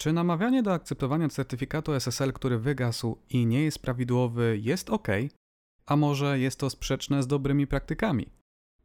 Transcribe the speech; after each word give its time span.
Czy 0.00 0.12
namawianie 0.12 0.62
do 0.62 0.72
akceptowania 0.72 1.28
certyfikatu 1.28 1.92
SSL, 1.92 2.32
który 2.32 2.58
wygasł 2.58 3.18
i 3.30 3.46
nie 3.46 3.62
jest 3.62 3.78
prawidłowy, 3.78 4.58
jest 4.62 4.90
ok? 4.90 5.08
A 5.86 5.96
może 5.96 6.38
jest 6.38 6.60
to 6.60 6.70
sprzeczne 6.70 7.22
z 7.22 7.26
dobrymi 7.26 7.66
praktykami? 7.66 8.26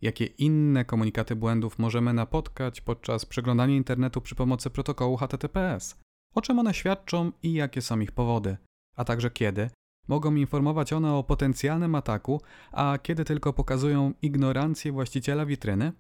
Jakie 0.02 0.26
inne 0.26 0.86
komunikaty 0.86 1.36
błędów 1.36 1.80
możemy 1.80 2.14
napotkać 2.14 2.82
podczas 2.82 3.26
przeglądania 3.26 3.76
internetu 3.76 4.22
przy 4.22 4.36
pomocy 4.36 4.70
protokołu 4.70 5.18
HTTPS? 5.18 5.96
O 6.36 6.42
czym 6.42 6.60
one 6.60 6.74
świadczą 6.74 7.32
i 7.44 7.54
jakie 7.54 7.82
są 7.82 8.00
ich 8.00 8.12
powody? 8.12 8.58
A 8.96 9.06
także 9.06 9.32
kiedy? 9.32 9.70
Mogą 10.08 10.36
informować 10.36 10.94
one 10.94 11.14
o 11.14 11.24
potencjalnym 11.24 11.96
ataku, 11.96 12.42
a 12.72 12.98
kiedy 13.04 13.26
tylko 13.26 13.54
pokazują 13.54 14.14
ignorancję 14.22 14.92
właściciela 14.92 15.46
witryny? 15.46 15.92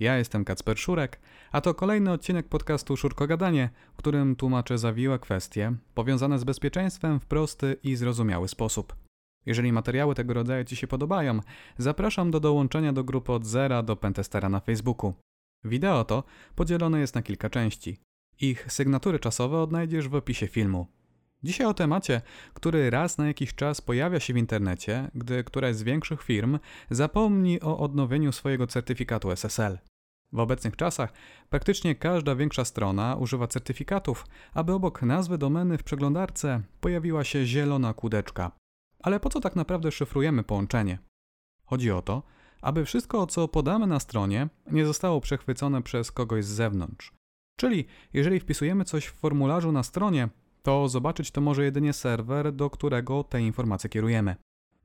Ja 0.00 0.16
jestem 0.16 0.44
Kacper 0.44 0.78
Szurek, 0.78 1.20
a 1.52 1.60
to 1.60 1.74
kolejny 1.74 2.12
odcinek 2.12 2.48
podcastu 2.48 2.96
Szurko 2.96 3.26
Gadanie, 3.26 3.70
w 3.94 3.96
którym 3.96 4.36
tłumaczę 4.36 4.78
zawiłe 4.78 5.18
kwestie 5.18 5.72
powiązane 5.94 6.38
z 6.38 6.44
bezpieczeństwem 6.44 7.20
w 7.20 7.26
prosty 7.26 7.76
i 7.82 7.96
zrozumiały 7.96 8.48
sposób. 8.48 8.96
Jeżeli 9.46 9.72
materiały 9.72 10.14
tego 10.14 10.34
rodzaju 10.34 10.64
Ci 10.64 10.76
się 10.76 10.86
podobają, 10.86 11.40
zapraszam 11.78 12.30
do 12.30 12.40
dołączenia 12.40 12.92
do 12.92 13.04
grupy 13.04 13.32
od 13.32 13.46
zera 13.46 13.82
do 13.82 13.96
Pentestera 13.96 14.48
na 14.48 14.60
Facebooku. 14.60 15.14
Wideo 15.64 16.04
to 16.04 16.24
podzielone 16.54 17.00
jest 17.00 17.14
na 17.14 17.22
kilka 17.22 17.50
części. 17.50 17.98
Ich 18.40 18.72
sygnatury 18.72 19.18
czasowe 19.18 19.58
odnajdziesz 19.58 20.08
w 20.08 20.14
opisie 20.14 20.46
filmu. 20.46 20.86
Dzisiaj 21.42 21.66
o 21.66 21.74
temacie, 21.74 22.22
który 22.54 22.90
raz 22.90 23.18
na 23.18 23.26
jakiś 23.26 23.54
czas 23.54 23.80
pojawia 23.80 24.20
się 24.20 24.34
w 24.34 24.36
internecie, 24.36 25.10
gdy 25.14 25.44
któraś 25.44 25.76
z 25.76 25.82
większych 25.82 26.22
firm 26.22 26.58
zapomni 26.90 27.60
o 27.60 27.78
odnowieniu 27.78 28.32
swojego 28.32 28.66
certyfikatu 28.66 29.30
SSL. 29.30 29.78
W 30.32 30.38
obecnych 30.38 30.76
czasach 30.76 31.12
praktycznie 31.50 31.94
każda 31.94 32.34
większa 32.34 32.64
strona 32.64 33.16
używa 33.16 33.46
certyfikatów, 33.46 34.26
aby 34.54 34.72
obok 34.72 35.02
nazwy 35.02 35.38
domeny 35.38 35.78
w 35.78 35.82
przeglądarce 35.82 36.62
pojawiła 36.80 37.24
się 37.24 37.46
zielona 37.46 37.94
kudeczka. 37.94 38.52
Ale 39.02 39.20
po 39.20 39.28
co 39.28 39.40
tak 39.40 39.56
naprawdę 39.56 39.92
szyfrujemy 39.92 40.44
połączenie? 40.44 40.98
Chodzi 41.64 41.90
o 41.90 42.02
to, 42.02 42.22
aby 42.62 42.84
wszystko, 42.84 43.26
co 43.26 43.48
podamy 43.48 43.86
na 43.86 44.00
stronie, 44.00 44.48
nie 44.70 44.86
zostało 44.86 45.20
przechwycone 45.20 45.82
przez 45.82 46.12
kogoś 46.12 46.44
z 46.44 46.48
zewnątrz. 46.48 47.12
Czyli 47.56 47.84
jeżeli 48.12 48.40
wpisujemy 48.40 48.84
coś 48.84 49.06
w 49.06 49.14
formularzu 49.14 49.72
na 49.72 49.82
stronie, 49.82 50.28
to 50.62 50.88
zobaczyć 50.88 51.30
to 51.30 51.40
może 51.40 51.64
jedynie 51.64 51.92
serwer, 51.92 52.52
do 52.52 52.70
którego 52.70 53.24
te 53.24 53.42
informacje 53.42 53.90
kierujemy. 53.90 54.36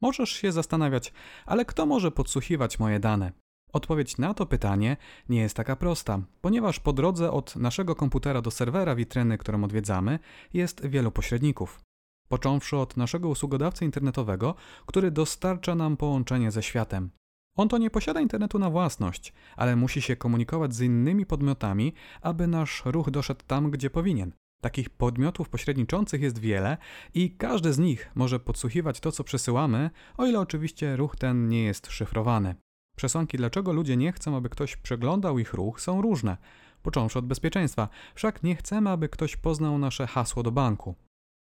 Możesz 0.02 0.30
się 0.30 0.52
zastanawiać, 0.52 1.14
ale 1.46 1.66
kto 1.66 1.86
może 1.86 2.12
podsłuchiwać 2.12 2.80
moje 2.80 3.00
dane? 3.00 3.32
Odpowiedź 3.76 4.18
na 4.18 4.34
to 4.34 4.46
pytanie 4.46 4.98
nie 5.30 5.40
jest 5.40 5.56
taka 5.56 5.76
prosta, 5.76 6.20
ponieważ 6.42 6.80
po 6.80 6.94
drodze 6.94 7.32
od 7.32 7.56
naszego 7.56 7.96
komputera 7.96 8.42
do 8.42 8.52
serwera 8.52 8.96
witryny, 8.96 9.38
którą 9.38 9.64
odwiedzamy, 9.64 10.20
jest 10.54 10.88
wielu 10.88 11.12
pośredników. 11.12 11.82
Począwszy 12.30 12.78
od 12.78 12.98
naszego 12.98 13.30
usługodawcy 13.30 13.86
internetowego, 13.86 14.56
który 14.86 15.12
dostarcza 15.12 15.76
nam 15.76 15.98
połączenie 15.98 16.52
ze 16.52 16.64
światem. 16.64 17.10
On 17.58 17.70
to 17.70 17.78
nie 17.78 17.90
posiada 17.90 18.22
internetu 18.22 18.60
na 18.60 18.70
własność, 18.70 19.34
ale 19.56 19.76
musi 19.76 20.02
się 20.02 20.16
komunikować 20.16 20.76
z 20.76 20.82
innymi 20.82 21.26
podmiotami, 21.26 21.94
aby 22.22 22.48
nasz 22.48 22.84
ruch 22.86 23.12
doszedł 23.12 23.42
tam, 23.48 23.72
gdzie 23.72 23.90
powinien. 23.90 24.32
Takich 24.62 24.90
podmiotów 24.90 25.50
pośredniczących 25.50 26.22
jest 26.22 26.40
wiele 26.40 26.78
i 27.14 27.32
każdy 27.32 27.74
z 27.74 27.80
nich 27.80 28.12
może 28.16 28.40
podsłuchiwać 28.40 29.00
to, 29.00 29.12
co 29.12 29.24
przesyłamy, 29.24 29.90
o 30.18 30.26
ile 30.26 30.40
oczywiście 30.40 30.96
ruch 30.96 31.16
ten 31.16 31.50
nie 31.50 31.64
jest 31.64 31.88
szyfrowany. 31.88 32.56
Przesłanki, 32.96 33.38
dlaczego 33.38 33.74
ludzie 33.74 33.98
nie 33.98 34.12
chcą, 34.12 34.38
aby 34.38 34.50
ktoś 34.50 34.76
przeglądał 34.76 35.40
ich 35.40 35.54
ruch, 35.54 35.82
są 35.82 36.02
różne, 36.02 36.38
począwszy 36.84 37.20
od 37.20 37.26
bezpieczeństwa, 37.26 37.90
wszak 38.16 38.44
nie 38.44 38.56
chcemy, 38.56 38.90
aby 38.90 39.10
ktoś 39.10 39.36
poznał 39.36 39.78
nasze 39.78 40.08
hasło 40.08 40.44
do 40.44 40.52
banku. 40.52 40.96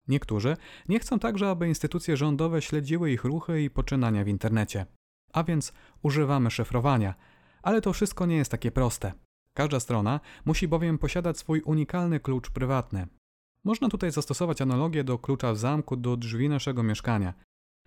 Niektórzy 0.08 0.58
nie 0.90 1.00
chcą 1.00 1.20
także, 1.20 1.50
aby 1.50 1.68
instytucje 1.68 2.18
rządowe 2.18 2.62
śledziły 2.62 3.12
ich 3.12 3.24
ruchy 3.24 3.62
i 3.62 3.70
poczynania 3.70 4.24
w 4.24 4.28
internecie. 4.28 4.86
A 5.34 5.44
więc 5.44 5.74
używamy 6.02 6.52
szyfrowania, 6.52 7.16
ale 7.62 7.82
to 7.82 7.94
wszystko 7.94 8.26
nie 8.26 8.36
jest 8.36 8.52
takie 8.52 8.72
proste. 8.72 9.14
Każda 9.54 9.80
strona 9.80 10.20
musi 10.46 10.68
bowiem 10.68 10.98
posiadać 10.98 11.38
swój 11.38 11.62
unikalny 11.62 12.20
klucz 12.20 12.50
prywatny. 12.50 13.08
Można 13.64 13.90
tutaj 13.90 14.12
zastosować 14.12 14.62
analogię 14.62 15.04
do 15.04 15.20
klucza 15.20 15.54
w 15.54 15.58
zamku 15.58 15.96
do 15.96 16.18
drzwi 16.18 16.50
naszego 16.50 16.84
mieszkania. 16.84 17.34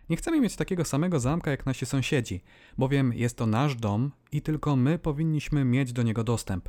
Nie 0.09 0.17
chcemy 0.17 0.41
mieć 0.41 0.57
takiego 0.57 0.85
samego 0.85 1.21
zamka 1.21 1.51
jak 1.51 1.67
nasi 1.67 1.87
sąsiedzi, 1.87 2.41
bowiem 2.79 3.13
jest 3.13 3.37
to 3.37 3.47
nasz 3.47 3.77
dom 3.77 4.11
i 4.33 4.43
tylko 4.43 4.77
my 4.77 4.99
powinniśmy 4.99 5.65
mieć 5.65 5.93
do 5.93 6.03
niego 6.03 6.25
dostęp. 6.25 6.69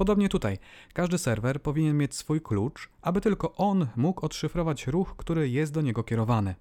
Podobnie 0.00 0.28
tutaj, 0.28 0.58
każdy 0.92 1.18
serwer 1.18 1.62
powinien 1.62 1.96
mieć 1.96 2.14
swój 2.14 2.40
klucz, 2.40 2.90
aby 3.02 3.20
tylko 3.20 3.54
on 3.54 3.86
mógł 3.96 4.26
odszyfrować 4.26 4.86
ruch, 4.86 5.16
który 5.16 5.48
jest 5.48 5.72
do 5.72 5.82
niego 5.82 6.02
kierowany. 6.02 6.54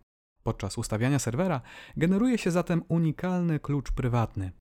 Podczas 0.44 0.78
ustawiania 0.78 1.20
serwera 1.20 1.62
generuje 1.98 2.38
się 2.38 2.52
zatem 2.52 2.84
unikalny 2.88 3.60
klucz 3.60 3.92
prywatny. 3.92 4.52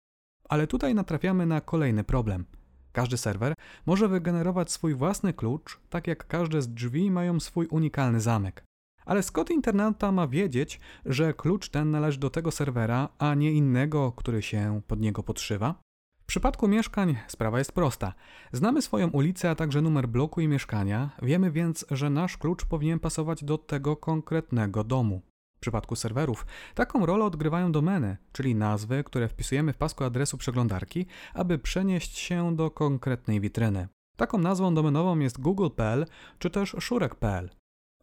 Ale 0.48 0.66
tutaj 0.66 0.94
natrafiamy 0.94 1.46
na 1.46 1.60
kolejny 1.60 2.04
problem– 2.04 2.44
każdy 2.94 3.16
serwer 3.16 3.54
może 3.86 4.08
wygenerować 4.08 4.72
swój 4.72 4.94
własny 4.94 5.32
klucz, 5.32 5.80
tak 5.90 6.06
jak 6.06 6.26
każde 6.26 6.62
z 6.62 6.68
drzwi 6.68 7.10
mają 7.10 7.40
swój 7.40 7.66
unikalny 7.66 8.20
zamek. 8.20 8.64
Ale 9.04 9.22
skąd 9.22 9.50
internauta 9.50 10.12
ma 10.12 10.26
wiedzieć, 10.26 10.80
że 11.06 11.34
klucz 11.34 11.68
ten 11.68 11.90
należy 11.90 12.18
do 12.18 12.30
tego 12.30 12.50
serwera, 12.50 13.08
a 13.18 13.34
nie 13.34 13.52
innego, 13.52 14.12
który 14.12 14.42
się 14.42 14.80
pod 14.86 15.00
niego 15.00 15.22
podszywa? 15.22 15.74
W 16.22 16.26
przypadku 16.26 16.68
mieszkań 16.68 17.16
sprawa 17.28 17.58
jest 17.58 17.72
prosta. 17.72 18.14
Znamy 18.52 18.82
swoją 18.82 19.08
ulicę, 19.08 19.50
a 19.50 19.54
także 19.54 19.82
numer 19.82 20.08
bloku 20.08 20.40
i 20.40 20.48
mieszkania, 20.48 21.10
wiemy 21.22 21.50
więc, 21.50 21.86
że 21.90 22.10
nasz 22.10 22.36
klucz 22.36 22.64
powinien 22.64 22.98
pasować 22.98 23.44
do 23.44 23.58
tego 23.58 23.96
konkretnego 23.96 24.84
domu 24.84 25.22
przypadku 25.64 25.96
serwerów, 25.96 26.46
taką 26.74 27.06
rolę 27.06 27.24
odgrywają 27.24 27.72
domeny, 27.72 28.16
czyli 28.32 28.54
nazwy, 28.54 29.04
które 29.04 29.28
wpisujemy 29.28 29.72
w 29.72 29.76
pasku 29.76 30.04
adresu 30.04 30.38
przeglądarki, 30.38 31.06
aby 31.34 31.58
przenieść 31.58 32.18
się 32.18 32.56
do 32.56 32.70
konkretnej 32.70 33.40
witryny. 33.40 33.88
Taką 34.16 34.38
nazwą 34.38 34.74
domenową 34.74 35.18
jest 35.18 35.40
google.pl 35.40 36.06
czy 36.38 36.50
też 36.50 36.76
szurek.pl. 36.80 37.50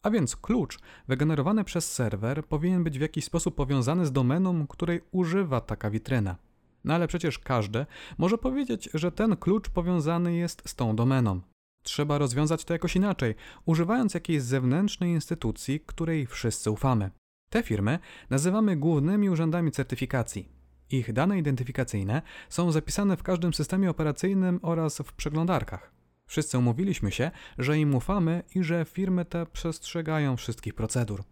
A 0.03 0.09
więc 0.09 0.35
klucz 0.35 0.79
wygenerowany 1.07 1.63
przez 1.63 1.93
serwer 1.93 2.45
powinien 2.45 2.83
być 2.83 2.97
w 2.97 3.01
jakiś 3.01 3.25
sposób 3.25 3.55
powiązany 3.55 4.05
z 4.05 4.11
domeną, 4.11 4.67
której 4.67 5.01
używa 5.11 5.61
taka 5.61 5.89
witryna. 5.89 6.35
No 6.83 6.93
ale 6.93 7.07
przecież 7.07 7.39
każdy 7.39 7.85
może 8.17 8.37
powiedzieć, 8.37 8.89
że 8.93 9.11
ten 9.11 9.37
klucz 9.37 9.69
powiązany 9.69 10.35
jest 10.35 10.69
z 10.69 10.75
tą 10.75 10.95
domeną. 10.95 11.41
Trzeba 11.83 12.17
rozwiązać 12.17 12.65
to 12.65 12.73
jakoś 12.73 12.95
inaczej, 12.95 13.35
używając 13.65 14.13
jakiejś 14.13 14.41
zewnętrznej 14.41 15.11
instytucji, 15.11 15.79
której 15.79 16.25
wszyscy 16.25 16.71
ufamy. 16.71 17.11
Te 17.49 17.63
firmy 17.63 17.99
nazywamy 18.29 18.77
głównymi 18.77 19.29
urzędami 19.29 19.71
certyfikacji. 19.71 20.49
Ich 20.91 21.13
dane 21.13 21.39
identyfikacyjne 21.39 22.21
są 22.49 22.71
zapisane 22.71 23.17
w 23.17 23.23
każdym 23.23 23.53
systemie 23.53 23.89
operacyjnym 23.89 24.59
oraz 24.61 24.97
w 24.97 25.13
przeglądarkach. 25.13 26.00
Wszyscy 26.31 26.57
umówiliśmy 26.57 27.11
się, 27.11 27.31
że 27.57 27.77
im 27.77 27.95
ufamy 27.95 28.43
i 28.55 28.63
że 28.63 28.85
firmy 28.85 29.25
te 29.25 29.45
przestrzegają 29.45 30.37
wszystkich 30.37 30.73
procedur. 30.73 31.23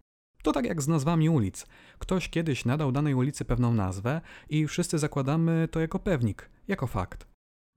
To 0.42 0.52
tak 0.52 0.64
jak 0.64 0.82
z 0.82 0.88
nazwami 0.88 1.28
ulic. 1.28 1.66
Ktoś 1.98 2.28
kiedyś 2.28 2.64
nadał 2.64 2.92
danej 2.92 3.14
ulicy 3.14 3.44
pewną 3.44 3.74
nazwę 3.74 4.20
i 4.50 4.66
wszyscy 4.66 4.98
zakładamy 4.98 5.68
to 5.70 5.80
jako 5.80 5.98
pewnik, 5.98 6.50
jako 6.68 6.86
fakt. 6.86 7.26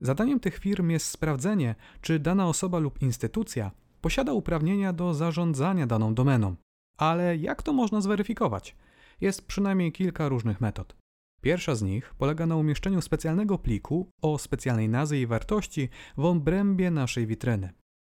Zadaniem 0.00 0.40
tych 0.40 0.58
firm 0.58 0.90
jest 0.90 1.06
sprawdzenie, 1.06 1.74
czy 2.00 2.18
dana 2.18 2.48
osoba 2.48 2.78
lub 2.78 3.02
instytucja 3.02 3.70
posiada 4.00 4.32
uprawnienia 4.32 4.92
do 4.92 5.14
zarządzania 5.14 5.86
daną 5.86 6.14
domeną. 6.14 6.56
Ale 6.98 7.36
jak 7.36 7.62
to 7.62 7.72
można 7.72 8.00
zweryfikować? 8.00 8.76
Jest 9.20 9.46
przynajmniej 9.46 9.92
kilka 9.92 10.28
różnych 10.28 10.60
metod. 10.60 10.96
Pierwsza 11.44 11.74
z 11.74 11.82
nich 11.82 12.14
polega 12.18 12.46
na 12.46 12.56
umieszczeniu 12.56 13.00
specjalnego 13.00 13.58
pliku 13.58 14.10
o 14.22 14.38
specjalnej 14.38 14.88
nazwie 14.88 15.20
i 15.20 15.26
wartości 15.26 15.88
w 16.16 16.24
obrębie 16.24 16.90
naszej 16.90 17.26
witryny. 17.26 17.72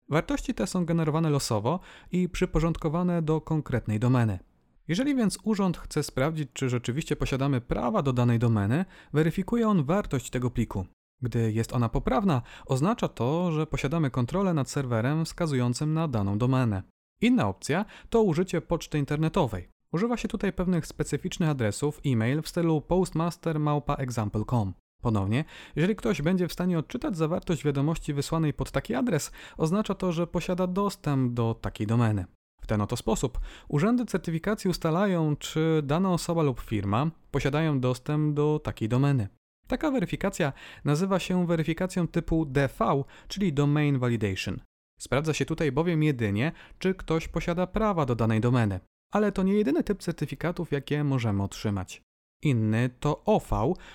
Wartości 0.09 0.53
te 0.53 0.68
są 0.68 0.86
generowane 0.86 1.30
losowo 1.30 1.80
i 2.12 2.30
przyporządkowane 2.30 3.22
do 3.22 3.42
konkretnej 3.42 4.00
domeny. 4.00 4.39
Jeżeli 4.88 5.16
więc 5.16 5.39
urząd 5.44 5.78
chce 5.78 6.04
sprawdzić, 6.04 6.50
czy 6.54 6.69
rzeczywiście 6.69 7.16
posiadamy 7.16 7.62
prawa 7.62 8.01
do 8.01 8.13
danej 8.13 8.39
domeny, 8.39 8.86
weryfikuje 9.13 9.68
on 9.68 9.84
wartość 9.84 10.30
tego 10.30 10.51
pliku. 10.51 10.86
Gdy 11.22 11.51
jest 11.51 11.74
ona 11.74 11.89
poprawna, 11.89 12.42
oznacza 12.66 13.07
to, 13.07 13.51
że 13.51 13.68
posiadamy 13.68 14.10
kontrolę 14.10 14.54
nad 14.54 14.69
serwerem 14.69 15.25
wskazującym 15.25 15.94
na 15.94 16.07
daną 16.07 16.38
domenę. 16.38 16.84
Inna 17.22 17.48
opcja 17.48 17.86
to 18.10 18.22
użycie 18.22 18.62
poczty 18.62 19.00
internetowej. 19.00 19.70
Używa 19.93 20.17
się 20.17 20.27
tutaj 20.27 20.53
pewnych 20.53 20.88
specyficznych 20.88 21.49
adresów 21.49 22.01
e-mail 22.05 22.41
w 22.41 22.47
stylu 22.47 22.81
postmaster.example.com. 22.81 24.73
Ponownie, 25.01 25.45
jeżeli 25.75 25.95
ktoś 25.95 26.21
będzie 26.21 26.47
w 26.47 26.53
stanie 26.53 26.79
odczytać 26.79 27.17
zawartość 27.17 27.63
wiadomości 27.63 28.13
wysłanej 28.13 28.53
pod 28.53 28.71
taki 28.71 28.95
adres, 28.95 29.31
oznacza 29.57 29.95
to, 29.95 30.11
że 30.11 30.27
posiada 30.27 30.67
dostęp 30.67 31.33
do 31.33 31.53
takiej 31.53 31.88
domeny. 31.88 32.25
W 32.61 32.67
ten 32.67 32.81
oto 32.81 32.97
sposób 32.97 33.39
urzędy 33.67 34.05
certyfikacji 34.05 34.69
ustalają, 34.69 35.35
czy 35.35 35.81
dana 35.83 36.13
osoba 36.13 36.41
lub 36.41 36.59
firma 36.59 37.11
posiadają 37.31 37.79
dostęp 37.79 38.35
do 38.35 38.59
takiej 38.63 38.89
domeny. 38.89 39.27
Taka 39.67 39.91
weryfikacja 39.91 40.53
nazywa 40.85 41.19
się 41.19 41.47
weryfikacją 41.47 42.07
typu 42.07 42.45
DV, 42.45 43.03
czyli 43.27 43.53
Domain 43.53 43.99
Validation. 43.99 44.59
Sprawdza 44.99 45.33
się 45.33 45.45
tutaj 45.45 45.71
bowiem 45.71 46.03
jedynie, 46.03 46.51
czy 46.79 46.95
ktoś 46.95 47.27
posiada 47.27 47.67
prawa 47.67 48.05
do 48.05 48.15
danej 48.15 48.41
domeny. 48.41 48.79
Ale 49.12 49.31
to 49.31 49.44
nie 49.44 49.54
jedyny 49.54 49.84
typ 49.84 50.00
certyfikatów, 50.04 50.72
jakie 50.72 51.04
możemy 51.04 51.44
otrzymać. 51.44 52.02
Inny 52.42 52.90
to 53.00 53.24
OV, 53.25 53.50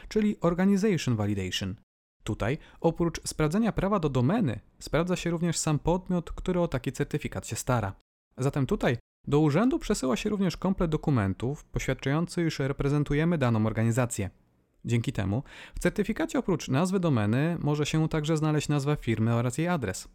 czyli 0.08 0.40
Organization 0.40 1.16
Validation. 1.16 1.74
Tutaj, 2.24 2.58
oprócz 2.80 3.28
sprawdzenia 3.28 3.72
prawa 3.72 3.98
do 3.98 4.08
domeny, 4.08 4.60
sprawdza 4.78 5.16
się 5.16 5.30
również 5.30 5.58
sam 5.58 5.78
podmiot, 5.78 6.32
który 6.32 6.60
o 6.60 6.68
taki 6.68 6.92
certyfikat 6.92 7.46
się 7.46 7.56
stara. 7.56 7.92
Zatem 8.38 8.66
tutaj 8.66 8.98
do 9.26 9.40
urzędu 9.40 9.78
przesyła 9.78 10.16
się 10.16 10.30
również 10.30 10.56
komplet 10.56 10.90
dokumentów 10.90 11.64
poświadczający, 11.64 12.46
iż 12.46 12.58
reprezentujemy 12.58 13.38
daną 13.38 13.66
organizację. 13.66 14.30
Dzięki 14.84 15.12
temu 15.12 15.42
w 15.74 15.78
certyfikacie 15.78 16.38
oprócz 16.38 16.68
nazwy 16.68 17.00
domeny 17.00 17.56
może 17.60 17.86
się 17.86 18.08
także 18.08 18.36
znaleźć 18.36 18.68
nazwa 18.68 18.96
firmy 18.96 19.34
oraz 19.34 19.58
jej 19.58 19.68
adres. 19.68 20.08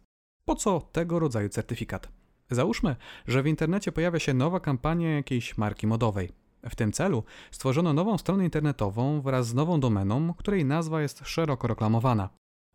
Po 0.44 0.54
co 0.54 0.80
tego 0.80 1.18
rodzaju 1.18 1.48
certyfikat? 1.48 2.08
Załóżmy, 2.54 2.96
że 3.26 3.42
w 3.42 3.46
internecie 3.46 3.92
pojawia 3.92 4.18
się 4.18 4.34
nowa 4.34 4.60
kampania 4.60 5.16
jakiejś 5.16 5.58
marki 5.58 5.86
modowej. 5.86 6.32
W 6.70 6.76
tym 6.76 6.92
celu 6.92 7.24
stworzono 7.50 7.92
nową 7.92 8.18
stronę 8.18 8.44
internetową 8.44 9.20
wraz 9.20 9.46
z 9.46 9.54
nową 9.54 9.80
domeną, 9.80 10.34
której 10.34 10.64
nazwa 10.64 11.02
jest 11.02 11.22
szeroko 11.24 11.68
reklamowana. 11.68 12.28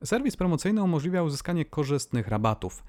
Serwis 0.03 0.37
promocyjny 0.37 0.83
umożliwia 0.83 1.23
uzyskanie 1.23 1.65
korzystnych 1.65 2.27
rabatów. 2.27 2.83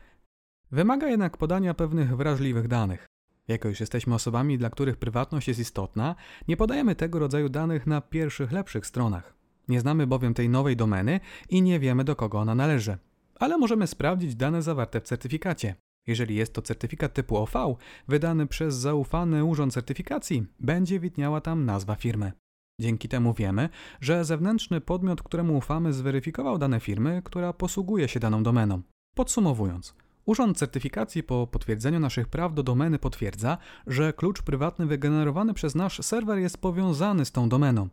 Wymaga 0.71 1.09
jednak 1.09 1.37
podania 1.37 1.75
pewnych 1.75 2.17
wrażliwych 2.17 2.69
danych. 2.69 3.07
Jako 3.49 3.69
już 3.69 3.81
jesteśmy 3.81 4.15
osobami, 4.15 4.59
dla 4.59 4.71
których 4.71 4.97
prywatność 4.97 5.49
jest 5.49 5.61
istotna, 5.61 6.15
nie 6.49 6.57
podajemy 6.57 6.95
tego 6.95 7.19
rodzaju 7.19 7.49
danych 7.49 7.87
na 7.87 8.01
pierwszych, 8.01 8.53
lepszych 8.53 8.87
stronach. 8.87 9.35
Nie 9.69 9.81
znamy 9.81 10.07
bowiem 10.07 10.35
tej 10.35 10.49
nowej 10.49 10.77
domeny 10.77 11.21
i 11.49 11.63
nie 11.63 11.81
wiemy, 11.81 12.05
do 12.05 12.17
kogo 12.17 12.39
ona 12.39 12.55
należy. 12.55 12.99
Ale 13.35 13.59
możemy 13.59 13.87
sprawdzić 13.87 14.35
dane 14.35 14.63
zawarte 14.63 15.01
w 15.01 15.05
certyfikacie. 15.05 15.75
Jeżeli 16.09 16.35
jest 16.35 16.53
to 16.53 16.63
certyfikat 16.63 17.15
typu 17.15 17.37
OV, 17.37 17.77
wydany 18.09 18.47
przez 18.47 18.75
zaufany 18.75 19.45
urząd 19.45 19.73
certyfikacji, 19.73 20.47
będzie 20.61 21.01
widniała 21.01 21.41
tam 21.41 21.65
nazwa 21.65 21.95
firmy. 21.95 22.33
Dzięki 22.81 23.09
temu 23.09 23.35
wiemy, 23.35 23.69
że 24.01 24.25
zewnętrzny 24.25 24.81
podmiot, 24.81 25.23
któremu 25.23 25.57
ufamy, 25.57 25.93
zweryfikował 25.93 26.59
dane 26.59 26.81
firmy, 26.81 27.23
która 27.25 27.53
posługuje 27.53 28.09
się 28.09 28.21
daną 28.21 28.43
domeną. 28.43 28.83
Podsumowując, 29.15 29.95
Urząd 30.27 30.59
Certyfikacji 30.59 31.23
po 31.23 31.47
potwierdzeniu 31.47 32.01
naszych 32.01 32.29
praw 32.29 32.55
do 32.55 32.63
domeny 32.63 32.99
potwierdza, 32.99 33.59
że 33.87 34.13
klucz 34.13 34.43
prywatny 34.43 34.87
wygenerowany 34.87 35.55
przez 35.55 35.75
nasz 35.75 36.05
serwer 36.05 36.39
jest 36.39 36.59
powiązany 36.59 37.25
z 37.25 37.33
tą 37.33 37.49
domeną. 37.49 37.89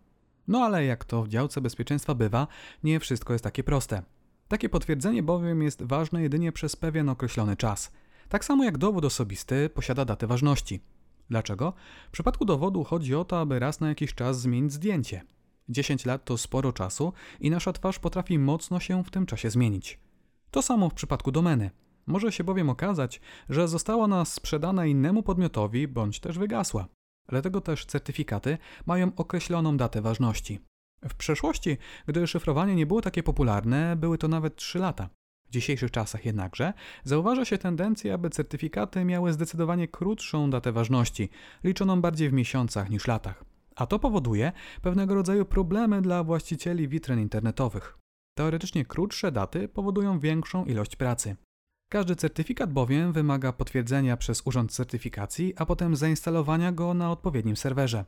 No 0.48 0.60
ale 0.60 0.86
jak 0.86 1.06
to 1.06 1.24
w 1.24 1.28
działce 1.28 1.62
bezpieczeństwa 1.62 2.16
bywa, 2.16 2.48
nie 2.84 3.00
wszystko 3.00 3.34
jest 3.34 3.44
takie 3.44 3.64
proste. 3.64 4.02
Takie 4.48 4.70
potwierdzenie 4.70 5.24
bowiem 5.24 5.64
jest 5.64 5.84
ważne 5.84 6.22
jedynie 6.22 6.52
przez 6.52 6.76
pewien 6.76 7.10
określony 7.10 7.56
czas. 7.56 7.92
Tak 8.30 8.46
samo 8.46 8.64
jak 8.64 8.78
dowód 8.78 9.06
osobisty 9.06 9.70
posiada 9.70 10.06
datę 10.06 10.28
ważności. 10.28 10.82
Dlaczego? 11.30 11.74
W 12.08 12.12
przypadku 12.12 12.46
dowodu 12.46 12.84
chodzi 12.84 13.16
o 13.16 13.26
to, 13.26 13.40
aby 13.40 13.60
raz 13.60 13.80
na 13.80 13.90
jakiś 13.90 14.14
czas 14.14 14.42
zmienić 14.42 14.74
zdjęcie. 14.74 15.22
10 15.70 16.06
lat 16.06 16.26
to 16.26 16.38
sporo 16.38 16.74
czasu 16.74 17.14
i 17.40 17.50
nasza 17.50 17.74
twarz 17.74 18.00
potrafi 18.00 18.40
mocno 18.40 18.80
się 18.80 19.04
w 19.04 19.12
tym 19.12 19.26
czasie 19.26 19.50
zmienić. 19.50 20.00
To 20.52 20.62
samo 20.62 20.90
w 20.90 20.94
przypadku 20.94 21.32
domeny. 21.32 21.72
Może 22.08 22.32
się 22.32 22.44
bowiem 22.44 22.70
okazać, 22.70 23.22
że 23.50 23.68
została 23.68 24.04
ona 24.04 24.26
sprzedana 24.26 24.86
innemu 24.86 25.24
podmiotowi 25.24 25.88
bądź 25.88 26.20
też 26.20 26.38
wygasła. 26.38 26.88
Dlatego 27.28 27.62
też 27.62 27.86
certyfikaty 27.86 28.58
mają 28.86 29.12
określoną 29.16 29.78
datę 29.78 30.02
ważności. 30.02 30.60
W 31.10 31.16
przeszłości, 31.16 31.78
gdy 32.08 32.28
szyfrowanie 32.28 32.76
nie 32.76 32.86
było 32.86 33.02
takie 33.02 33.24
popularne, 33.24 33.96
były 33.96 34.18
to 34.18 34.28
nawet 34.28 34.56
3 34.56 34.80
lata. 34.80 35.10
W 35.48 35.52
dzisiejszych 35.52 35.92
czasach 35.92 36.26
jednakże 36.26 36.74
zauważa 37.04 37.46
się 37.46 37.58
tendencję, 37.58 38.14
aby 38.14 38.30
certyfikaty 38.30 39.06
miały 39.06 39.34
zdecydowanie 39.34 39.88
krótszą 39.88 40.50
datę 40.50 40.72
ważności, 40.72 41.30
liczoną 41.64 42.02
bardziej 42.02 42.30
w 42.30 42.34
miesiącach 42.34 42.90
niż 42.90 43.08
latach. 43.08 43.46
A 43.76 43.86
to 43.86 44.00
powoduje 44.00 44.52
pewnego 44.82 45.16
rodzaju 45.16 45.46
problemy 45.46 46.02
dla 46.02 46.24
właścicieli 46.24 46.88
witryn 46.88 47.20
internetowych. 47.20 47.98
Teoretycznie 48.38 48.86
krótsze 48.86 49.32
daty 49.32 49.68
powodują 49.68 50.20
większą 50.20 50.66
ilość 50.66 50.96
pracy. 50.96 51.36
Każdy 51.92 52.16
certyfikat 52.16 52.74
bowiem 52.74 53.14
wymaga 53.14 53.54
potwierdzenia 53.54 54.18
przez 54.18 54.42
urząd 54.46 54.72
certyfikacji, 54.72 55.54
a 55.58 55.66
potem 55.66 55.96
zainstalowania 55.96 56.72
go 56.72 56.94
na 56.94 57.12
odpowiednim 57.12 57.56
serwerze. 57.56 58.06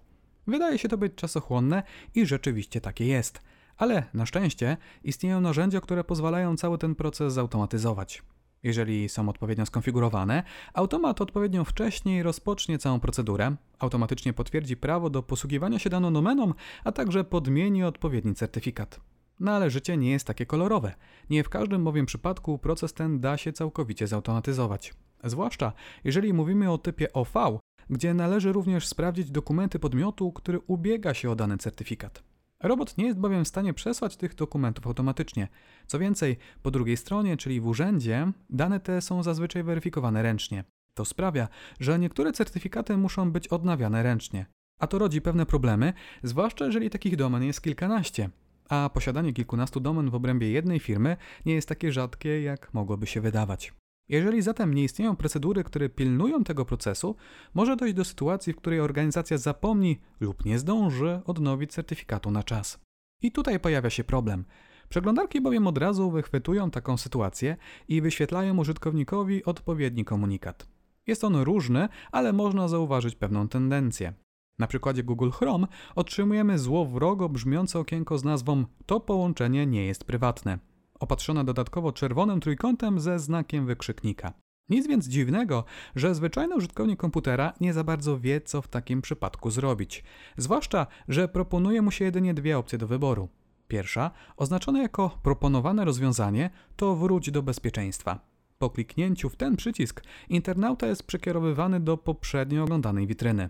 Wydaje 0.48 0.78
się 0.78 0.90
to 0.90 0.98
być 0.98 1.16
czasochłonne 1.16 1.84
i 2.16 2.26
rzeczywiście 2.26 2.82
takie 2.82 3.06
jest. 3.06 3.42
Ale 3.78 4.04
na 4.14 4.26
szczęście 4.26 4.78
istnieją 5.04 5.42
narzędzia, 5.42 5.82
które 5.82 6.04
pozwalają 6.04 6.58
cały 6.58 6.78
ten 6.78 6.96
proces 6.96 7.34
zautomatyzować. 7.34 8.24
Jeżeli 8.64 9.10
są 9.10 9.30
odpowiednio 9.30 9.66
skonfigurowane, 9.66 10.44
automat 10.74 11.22
odpowiednio 11.22 11.66
wcześniej 11.66 12.24
rozpocznie 12.24 12.78
całą 12.78 13.00
procedurę, 13.00 13.56
automatycznie 13.80 14.34
potwierdzi 14.34 14.78
prawo 14.78 15.10
do 15.10 15.24
posługiwania 15.24 15.80
się 15.80 15.90
daną 15.90 16.14
domeną, 16.14 16.54
a 16.84 16.92
także 16.92 17.24
podmieni 17.24 17.84
odpowiedni 17.84 18.36
certyfikat. 18.36 19.00
No 19.40 19.52
ale 19.52 19.70
życie 19.70 19.98
nie 19.98 20.12
jest 20.12 20.28
takie 20.28 20.46
kolorowe. 20.46 20.94
Nie 21.30 21.44
w 21.44 21.50
każdym 21.50 21.84
bowiem 21.84 22.06
przypadku 22.06 22.58
proces 22.58 22.94
ten 22.94 23.20
da 23.20 23.38
się 23.38 23.54
całkowicie 23.54 24.08
zautomatyzować. 24.08 24.94
Zwłaszcza 25.24 25.74
jeżeli 26.04 26.34
mówimy 26.34 26.72
o 26.72 26.78
typie 26.78 27.14
OV, 27.14 27.60
gdzie 27.90 28.14
należy 28.14 28.52
również 28.52 28.88
sprawdzić 28.88 29.32
dokumenty 29.32 29.80
podmiotu, 29.80 30.32
który 30.32 30.60
ubiega 30.68 31.14
się 31.14 31.32
o 31.32 31.36
dany 31.36 31.58
certyfikat. 31.58 32.24
Robot 32.64 32.98
nie 32.98 33.06
jest 33.06 33.20
bowiem 33.20 33.46
w 33.46 33.48
stanie 33.48 33.74
przesłać 33.74 34.18
tych 34.18 34.36
dokumentów 34.36 34.88
automatycznie. 34.88 35.48
Co 35.88 36.00
więcej, 36.00 36.38
po 36.64 36.72
drugiej 36.72 36.98
stronie, 36.98 37.38
czyli 37.38 37.62
w 37.62 37.68
urzędzie, 37.68 38.32
dane 38.50 38.80
te 38.80 39.02
są 39.02 39.24
zazwyczaj 39.24 39.64
weryfikowane 39.64 40.24
ręcznie. 40.24 40.64
To 40.94 41.06
sprawia, 41.06 41.48
że 41.80 42.00
niektóre 42.00 42.34
certyfikaty 42.34 42.98
muszą 42.98 43.32
być 43.32 43.48
odnawiane 43.48 44.04
ręcznie. 44.04 44.46
A 44.80 44.88
to 44.88 45.00
rodzi 45.00 45.22
pewne 45.22 45.46
problemy, 45.46 45.94
zwłaszcza 46.24 46.66
jeżeli 46.66 46.90
takich 46.90 47.16
domen 47.16 47.44
jest 47.44 47.62
kilkanaście 47.62 48.30
a 48.70 48.90
posiadanie 48.94 49.34
kilkunastu 49.34 49.80
domen 49.80 50.10
w 50.10 50.16
obrębie 50.16 50.52
jednej 50.52 50.80
firmy 50.80 51.18
nie 51.46 51.54
jest 51.54 51.70
takie 51.70 51.92
rzadkie, 51.92 52.42
jak 52.42 52.74
mogłoby 52.74 53.08
się 53.08 53.22
wydawać. 53.22 53.74
Jeżeli 54.10 54.42
zatem 54.42 54.74
nie 54.74 54.84
istnieją 54.84 55.16
procedury, 55.16 55.64
które 55.64 55.90
pilnują 55.90 56.44
tego 56.44 56.66
procesu, 56.66 57.16
może 57.54 57.76
dojść 57.76 57.96
do 57.96 58.06
sytuacji, 58.06 58.54
w 58.54 58.58
której 58.58 58.80
organizacja 58.80 59.38
zapomni 59.38 60.00
lub 60.20 60.46
nie 60.46 60.60
zdąży 60.60 61.22
odnowić 61.26 61.72
certyfikatu 61.72 62.32
na 62.32 62.44
czas. 62.44 62.80
I 63.22 63.32
tutaj 63.32 63.60
pojawia 63.60 63.90
się 63.90 64.04
problem. 64.04 64.46
Przeglądarki 64.90 65.42
bowiem 65.42 65.68
od 65.68 65.78
razu 65.78 66.12
wychwytują 66.12 66.72
taką 66.72 66.98
sytuację 66.98 67.58
i 67.88 68.02
wyświetlają 68.02 68.58
użytkownikowi 68.58 69.46
odpowiedni 69.46 70.06
komunikat. 70.06 70.68
Jest 71.08 71.24
on 71.24 71.36
różny, 71.36 71.90
ale 72.12 72.34
można 72.34 72.68
zauważyć 72.68 73.16
pewną 73.16 73.48
tendencję. 73.48 74.14
Na 74.60 74.68
przykładzie 74.68 75.04
Google 75.04 75.30
Chrome 75.30 75.68
otrzymujemy 75.96 76.60
złowrogo 76.60 77.30
brzmiące 77.30 77.80
okienko 77.80 78.18
z 78.18 78.24
nazwą 78.24 78.66
To 78.86 79.00
połączenie 79.00 79.66
nie 79.66 79.86
jest 79.86 80.04
prywatne, 80.04 80.60
opatrzone 81.00 81.44
dodatkowo 81.44 81.92
czerwonym 81.92 82.40
trójkątem 82.40 83.00
ze 83.00 83.20
znakiem 83.20 83.66
wykrzyknika. 83.66 84.34
Nic 84.70 84.88
więc 84.88 85.08
dziwnego, 85.08 85.64
że 85.96 86.16
zwyczajny 86.16 86.56
użytkownik 86.56 87.00
komputera 87.00 87.54
nie 87.62 87.74
za 87.74 87.84
bardzo 87.84 88.20
wie, 88.20 88.42
co 88.42 88.62
w 88.62 88.68
takim 88.68 89.02
przypadku 89.02 89.52
zrobić. 89.52 90.04
Zwłaszcza, 90.38 90.88
że 91.08 91.28
proponuje 91.28 91.82
mu 91.82 91.92
się 91.92 92.06
jedynie 92.06 92.34
dwie 92.34 92.58
opcje 92.58 92.78
do 92.78 92.88
wyboru. 92.88 93.30
Pierwsza, 93.68 94.12
oznaczona 94.38 94.82
jako 94.82 95.20
proponowane 95.24 95.86
rozwiązanie, 95.86 96.50
to 96.76 96.96
wróć 96.96 97.32
do 97.32 97.44
bezpieczeństwa. 97.44 98.20
Po 98.58 98.70
kliknięciu 98.70 99.30
w 99.30 99.36
ten 99.36 99.56
przycisk 99.56 100.04
internauta 100.30 100.88
jest 100.88 101.04
przekierowywany 101.04 101.80
do 101.80 101.98
poprzednio 101.98 102.64
oglądanej 102.64 103.08
witryny. 103.08 103.50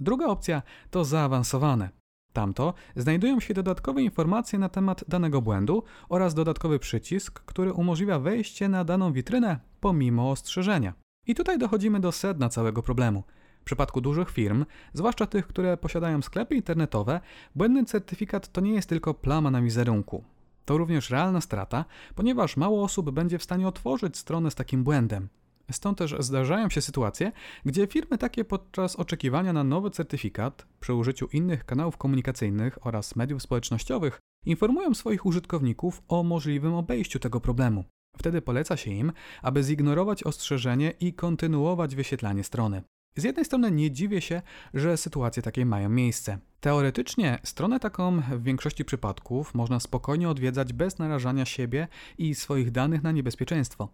Druga 0.00 0.26
opcja 0.26 0.62
to 0.90 1.04
zaawansowane. 1.04 1.97
Tamto 2.32 2.74
znajdują 2.96 3.40
się 3.40 3.54
dodatkowe 3.54 4.02
informacje 4.02 4.58
na 4.58 4.68
temat 4.68 5.04
danego 5.08 5.42
błędu 5.42 5.82
oraz 6.08 6.34
dodatkowy 6.34 6.78
przycisk, 6.78 7.40
który 7.40 7.72
umożliwia 7.72 8.18
wejście 8.18 8.68
na 8.68 8.84
daną 8.84 9.12
witrynę 9.12 9.58
pomimo 9.80 10.30
ostrzeżenia. 10.30 10.94
I 11.26 11.34
tutaj 11.34 11.58
dochodzimy 11.58 12.00
do 12.00 12.12
sedna 12.12 12.48
całego 12.48 12.82
problemu. 12.82 13.22
W 13.60 13.64
przypadku 13.64 14.00
dużych 14.00 14.30
firm, 14.30 14.64
zwłaszcza 14.92 15.26
tych, 15.26 15.46
które 15.46 15.76
posiadają 15.76 16.22
sklepy 16.22 16.54
internetowe, 16.54 17.20
błędny 17.54 17.84
certyfikat 17.84 18.52
to 18.52 18.60
nie 18.60 18.72
jest 18.72 18.88
tylko 18.88 19.14
plama 19.14 19.50
na 19.50 19.62
wizerunku. 19.62 20.24
To 20.64 20.78
również 20.78 21.10
realna 21.10 21.40
strata, 21.40 21.84
ponieważ 22.14 22.56
mało 22.56 22.84
osób 22.84 23.10
będzie 23.10 23.38
w 23.38 23.42
stanie 23.42 23.68
otworzyć 23.68 24.16
stronę 24.16 24.50
z 24.50 24.54
takim 24.54 24.84
błędem. 24.84 25.28
Stąd 25.70 25.98
też 25.98 26.14
zdarzają 26.18 26.70
się 26.70 26.80
sytuacje, 26.80 27.32
gdzie 27.64 27.86
firmy 27.86 28.18
takie 28.18 28.44
podczas 28.44 28.96
oczekiwania 28.96 29.52
na 29.52 29.64
nowy 29.64 29.90
certyfikat 29.90 30.66
przy 30.80 30.94
użyciu 30.94 31.26
innych 31.32 31.64
kanałów 31.64 31.96
komunikacyjnych 31.96 32.86
oraz 32.86 33.16
mediów 33.16 33.42
społecznościowych 33.42 34.20
informują 34.46 34.94
swoich 34.94 35.26
użytkowników 35.26 36.02
o 36.08 36.22
możliwym 36.22 36.74
obejściu 36.74 37.18
tego 37.18 37.40
problemu. 37.40 37.84
Wtedy 38.18 38.42
poleca 38.42 38.76
się 38.76 38.90
im, 38.90 39.12
aby 39.42 39.62
zignorować 39.62 40.22
ostrzeżenie 40.22 40.90
i 41.00 41.12
kontynuować 41.12 41.96
wyświetlanie 41.96 42.44
strony. 42.44 42.82
Z 43.16 43.24
jednej 43.24 43.44
strony 43.44 43.70
nie 43.70 43.90
dziwię 43.90 44.20
się, 44.20 44.42
że 44.74 44.96
sytuacje 44.96 45.42
takie 45.42 45.66
mają 45.66 45.88
miejsce. 45.88 46.38
Teoretycznie 46.60 47.38
stronę 47.44 47.80
taką 47.80 48.20
w 48.20 48.42
większości 48.42 48.84
przypadków 48.84 49.54
można 49.54 49.80
spokojnie 49.80 50.28
odwiedzać 50.28 50.72
bez 50.72 50.98
narażania 50.98 51.44
siebie 51.44 51.88
i 52.18 52.34
swoich 52.34 52.70
danych 52.70 53.02
na 53.02 53.12
niebezpieczeństwo. 53.12 53.88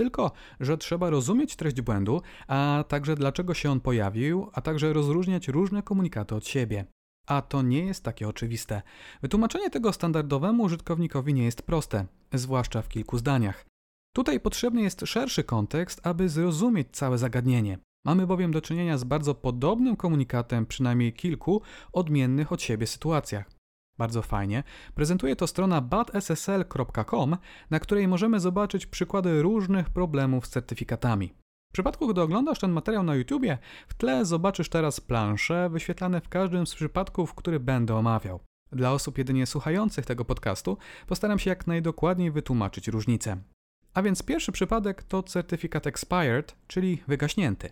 Tylko, 0.00 0.32
że 0.60 0.78
trzeba 0.78 1.10
rozumieć 1.10 1.56
treść 1.56 1.80
błędu, 1.80 2.22
a 2.48 2.84
także 2.88 3.16
dlaczego 3.16 3.54
się 3.54 3.70
on 3.70 3.80
pojawił, 3.80 4.50
a 4.52 4.60
także 4.60 4.92
rozróżniać 4.92 5.48
różne 5.48 5.82
komunikaty 5.82 6.34
od 6.34 6.46
siebie. 6.46 6.84
A 7.26 7.42
to 7.42 7.62
nie 7.62 7.84
jest 7.84 8.04
takie 8.04 8.28
oczywiste. 8.28 8.82
Wytłumaczenie 9.22 9.70
tego 9.70 9.92
standardowemu 9.92 10.62
użytkownikowi 10.62 11.34
nie 11.34 11.44
jest 11.44 11.62
proste, 11.62 12.06
zwłaszcza 12.32 12.82
w 12.82 12.88
kilku 12.88 13.18
zdaniach. 13.18 13.66
Tutaj 14.14 14.40
potrzebny 14.40 14.82
jest 14.82 15.00
szerszy 15.06 15.44
kontekst, 15.44 16.06
aby 16.06 16.28
zrozumieć 16.28 16.88
całe 16.92 17.18
zagadnienie. 17.18 17.78
Mamy 18.04 18.26
bowiem 18.26 18.52
do 18.52 18.60
czynienia 18.60 18.98
z 18.98 19.04
bardzo 19.04 19.34
podobnym 19.34 19.96
komunikatem, 19.96 20.66
przynajmniej 20.66 21.12
kilku 21.12 21.62
odmiennych 21.92 22.52
od 22.52 22.62
siebie 22.62 22.86
sytuacjach. 22.86 23.59
Bardzo 24.00 24.22
fajnie 24.22 24.62
prezentuje 24.94 25.36
to 25.36 25.46
strona 25.46 25.80
badssl.com, 25.80 27.36
na 27.70 27.80
której 27.80 28.08
możemy 28.08 28.40
zobaczyć 28.40 28.86
przykłady 28.86 29.42
różnych 29.42 29.90
problemów 29.90 30.46
z 30.46 30.50
certyfikatami. 30.50 31.32
W 31.70 31.72
przypadku, 31.72 32.08
gdy 32.08 32.20
oglądasz 32.20 32.58
ten 32.58 32.72
materiał 32.72 33.02
na 33.02 33.14
YouTubie, 33.14 33.58
w 33.88 33.94
tle 33.94 34.24
zobaczysz 34.24 34.68
teraz 34.68 35.00
plansze 35.00 35.70
wyświetlane 35.70 36.20
w 36.20 36.28
każdym 36.28 36.66
z 36.66 36.74
przypadków, 36.74 37.34
który 37.34 37.60
będę 37.60 37.96
omawiał. 37.96 38.40
Dla 38.72 38.92
osób 38.92 39.18
jedynie 39.18 39.46
słuchających 39.46 40.06
tego 40.06 40.24
podcastu 40.24 40.78
postaram 41.06 41.38
się 41.38 41.50
jak 41.50 41.66
najdokładniej 41.66 42.30
wytłumaczyć 42.30 42.88
różnice. 42.88 43.36
A 43.94 44.02
więc 44.02 44.22
pierwszy 44.22 44.52
przypadek 44.52 45.02
to 45.02 45.22
certyfikat 45.22 45.86
expired, 45.86 46.56
czyli 46.66 47.02
wygaśnięty. 47.08 47.70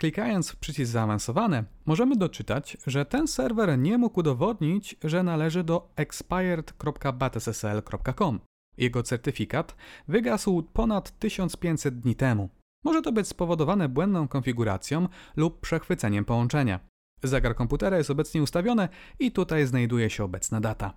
Klikając 0.00 0.50
w 0.50 0.56
przycisk 0.56 0.92
zaawansowane, 0.92 1.64
możemy 1.86 2.16
doczytać, 2.16 2.76
że 2.86 3.04
ten 3.04 3.28
serwer 3.28 3.78
nie 3.78 3.98
mógł 3.98 4.20
udowodnić, 4.20 4.96
że 5.04 5.22
należy 5.22 5.64
do 5.64 5.92
expired.batssl.com. 5.96 8.40
Jego 8.76 9.02
certyfikat 9.02 9.76
wygasł 10.08 10.62
ponad 10.62 11.18
1500 11.18 12.00
dni 12.00 12.16
temu. 12.16 12.48
Może 12.84 13.02
to 13.02 13.12
być 13.12 13.28
spowodowane 13.28 13.88
błędną 13.88 14.28
konfiguracją 14.28 15.08
lub 15.36 15.60
przechwyceniem 15.60 16.24
połączenia. 16.24 16.80
Zegar 17.22 17.54
komputera 17.54 17.98
jest 17.98 18.10
obecnie 18.10 18.42
ustawiony 18.42 18.88
i 19.18 19.32
tutaj 19.32 19.66
znajduje 19.66 20.10
się 20.10 20.24
obecna 20.24 20.60
data. 20.60 20.94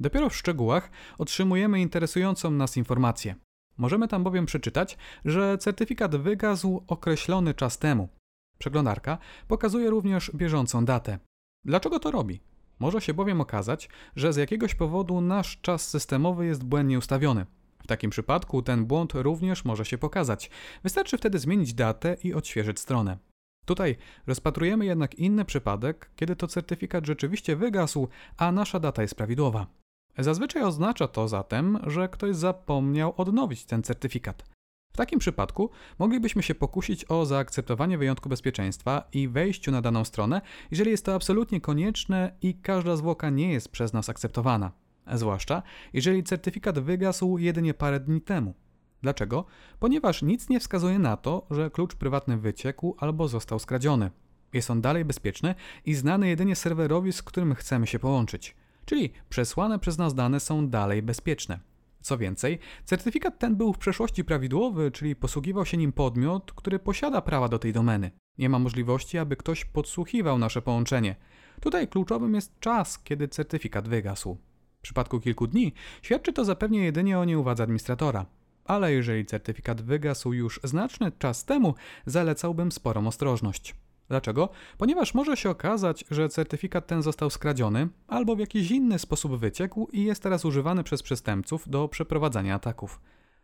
Dopiero 0.00 0.30
w 0.30 0.36
szczegółach 0.36 0.90
otrzymujemy 1.18 1.80
interesującą 1.80 2.50
nas 2.50 2.76
informację. 2.76 3.34
Możemy 3.78 4.08
tam 4.08 4.24
bowiem 4.24 4.46
przeczytać, 4.46 4.98
że 5.24 5.58
certyfikat 5.58 6.16
wygasł 6.16 6.84
określony 6.86 7.54
czas 7.54 7.78
temu. 7.78 8.08
Przeglądarka 8.62 9.18
pokazuje 9.48 9.90
również 9.90 10.30
bieżącą 10.34 10.84
datę. 10.84 11.18
Dlaczego 11.64 11.98
to 11.98 12.10
robi? 12.10 12.40
Może 12.78 13.00
się 13.00 13.14
bowiem 13.14 13.40
okazać, 13.40 13.88
że 14.16 14.32
z 14.32 14.36
jakiegoś 14.36 14.74
powodu 14.74 15.20
nasz 15.20 15.60
czas 15.60 15.88
systemowy 15.88 16.46
jest 16.46 16.64
błędnie 16.64 16.98
ustawiony. 16.98 17.46
W 17.84 17.86
takim 17.86 18.10
przypadku 18.10 18.62
ten 18.62 18.84
błąd 18.84 19.12
również 19.14 19.64
może 19.64 19.84
się 19.84 19.98
pokazać. 19.98 20.50
Wystarczy 20.82 21.18
wtedy 21.18 21.38
zmienić 21.38 21.74
datę 21.74 22.16
i 22.24 22.34
odświeżyć 22.34 22.80
stronę. 22.80 23.18
Tutaj 23.66 23.96
rozpatrujemy 24.26 24.84
jednak 24.84 25.14
inny 25.14 25.44
przypadek, 25.44 26.10
kiedy 26.16 26.36
to 26.36 26.48
certyfikat 26.48 27.06
rzeczywiście 27.06 27.56
wygasł, 27.56 28.08
a 28.36 28.52
nasza 28.52 28.80
data 28.80 29.02
jest 29.02 29.14
prawidłowa. 29.14 29.66
Zazwyczaj 30.18 30.62
oznacza 30.62 31.08
to 31.08 31.28
zatem, 31.28 31.78
że 31.86 32.08
ktoś 32.08 32.36
zapomniał 32.36 33.14
odnowić 33.16 33.64
ten 33.64 33.82
certyfikat. 33.82 34.44
W 34.92 34.96
takim 34.96 35.18
przypadku 35.18 35.70
moglibyśmy 35.98 36.42
się 36.42 36.54
pokusić 36.54 37.04
o 37.08 37.26
zaakceptowanie 37.26 37.98
wyjątku 37.98 38.28
bezpieczeństwa 38.28 39.08
i 39.12 39.28
wejściu 39.28 39.70
na 39.70 39.82
daną 39.82 40.04
stronę, 40.04 40.40
jeżeli 40.70 40.90
jest 40.90 41.04
to 41.04 41.14
absolutnie 41.14 41.60
konieczne 41.60 42.36
i 42.42 42.54
każda 42.54 42.96
zwłoka 42.96 43.30
nie 43.30 43.52
jest 43.52 43.68
przez 43.68 43.92
nas 43.92 44.08
akceptowana. 44.08 44.72
Zwłaszcza 45.12 45.62
jeżeli 45.92 46.24
certyfikat 46.24 46.78
wygasł 46.78 47.38
jedynie 47.38 47.74
parę 47.74 48.00
dni 48.00 48.20
temu. 48.20 48.54
Dlaczego? 49.02 49.44
Ponieważ 49.78 50.22
nic 50.22 50.48
nie 50.48 50.60
wskazuje 50.60 50.98
na 50.98 51.16
to, 51.16 51.46
że 51.50 51.70
klucz 51.70 51.94
prywatny 51.94 52.38
wyciekł 52.38 52.96
albo 52.98 53.28
został 53.28 53.58
skradziony. 53.58 54.10
Jest 54.52 54.70
on 54.70 54.80
dalej 54.80 55.04
bezpieczny 55.04 55.54
i 55.86 55.94
znany 55.94 56.28
jedynie 56.28 56.56
serwerowi, 56.56 57.12
z 57.12 57.22
którym 57.22 57.54
chcemy 57.54 57.86
się 57.86 57.98
połączyć. 57.98 58.56
Czyli 58.84 59.12
przesłane 59.28 59.78
przez 59.78 59.98
nas 59.98 60.14
dane 60.14 60.40
są 60.40 60.68
dalej 60.68 61.02
bezpieczne. 61.02 61.71
Co 62.02 62.18
więcej, 62.18 62.58
certyfikat 62.84 63.38
ten 63.38 63.56
był 63.56 63.72
w 63.72 63.78
przeszłości 63.78 64.24
prawidłowy, 64.24 64.90
czyli 64.90 65.16
posługiwał 65.16 65.66
się 65.66 65.76
nim 65.76 65.92
podmiot, 65.92 66.52
który 66.52 66.78
posiada 66.78 67.22
prawa 67.22 67.48
do 67.48 67.58
tej 67.58 67.72
domeny. 67.72 68.10
Nie 68.38 68.48
ma 68.48 68.58
możliwości, 68.58 69.18
aby 69.18 69.36
ktoś 69.36 69.64
podsłuchiwał 69.64 70.38
nasze 70.38 70.62
połączenie. 70.62 71.16
Tutaj 71.60 71.88
kluczowym 71.88 72.34
jest 72.34 72.60
czas, 72.60 72.98
kiedy 72.98 73.28
certyfikat 73.28 73.88
wygasł. 73.88 74.38
W 74.78 74.82
przypadku 74.82 75.20
kilku 75.20 75.46
dni 75.46 75.72
świadczy 76.02 76.32
to 76.32 76.44
zapewnie 76.44 76.84
jedynie 76.84 77.18
o 77.18 77.24
nieuwadze 77.24 77.62
administratora. 77.62 78.26
Ale 78.64 78.92
jeżeli 78.92 79.26
certyfikat 79.26 79.82
wygasł 79.82 80.32
już 80.32 80.60
znaczny 80.64 81.12
czas 81.18 81.44
temu, 81.44 81.74
zalecałbym 82.06 82.72
sporą 82.72 83.06
ostrożność. 83.06 83.74
Dlaczego? 84.12 84.48
Ponieważ 84.78 85.14
może 85.14 85.36
się 85.36 85.50
okazać, 85.50 86.04
że 86.10 86.28
certyfikat 86.28 86.86
ten 86.86 87.02
został 87.02 87.30
skradziony 87.30 87.88
albo 88.08 88.36
w 88.36 88.38
jakiś 88.38 88.70
inny 88.70 88.98
sposób 88.98 89.36
wyciekł 89.36 89.88
i 89.92 90.04
jest 90.04 90.22
teraz 90.22 90.44
używany 90.44 90.84
przez 90.84 91.02
przestępców 91.02 91.68
do 91.68 91.88
przeprowadzania 91.88 92.54
ataków. 92.54 93.00